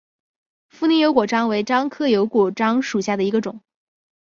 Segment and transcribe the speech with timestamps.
[0.67, 3.61] 富宁油果樟为樟科油果樟属下的一个种。